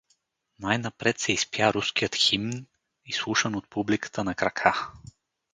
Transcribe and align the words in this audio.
Най-напред 0.59 1.19
се 1.19 1.31
изпя 1.31 1.73
руският 1.73 2.15
химн, 2.15 2.67
изслушан 3.05 3.55
от 3.55 3.69
публиката 3.69 4.23
на 4.23 4.35
крака. 4.35 4.91